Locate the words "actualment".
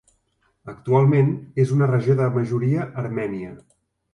0.71-1.29